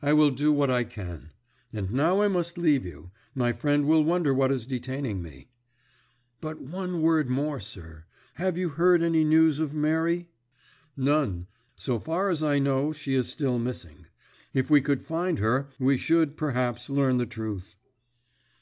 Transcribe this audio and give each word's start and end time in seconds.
"I 0.00 0.14
will 0.14 0.30
do 0.30 0.52
what 0.52 0.70
I 0.70 0.84
can. 0.84 1.32
And 1.70 1.90
now 1.92 2.22
I 2.22 2.28
must 2.28 2.56
leave 2.56 2.86
you. 2.86 3.10
My 3.34 3.52
friend 3.52 3.84
will 3.86 4.02
wonder 4.02 4.32
what 4.32 4.50
is 4.50 4.66
detaining 4.66 5.20
me." 5.22 5.50
"But 6.40 6.62
one 6.62 7.02
word 7.02 7.28
more, 7.28 7.60
sir. 7.60 8.06
Have 8.36 8.56
you 8.56 8.70
heard 8.70 9.02
any 9.02 9.22
news 9.22 9.60
of 9.60 9.74
Mary?" 9.74 10.30
"None. 10.96 11.46
So 11.76 11.98
far 11.98 12.30
as 12.30 12.42
I 12.42 12.58
know, 12.58 12.94
she 12.94 13.12
is 13.12 13.28
still 13.28 13.58
missing. 13.58 14.06
If 14.54 14.70
we 14.70 14.80
could 14.80 15.02
find 15.02 15.38
her 15.40 15.68
we 15.78 15.98
should, 15.98 16.38
perhaps, 16.38 16.88
learn 16.88 17.18
the 17.18 17.26
truth." 17.26 17.76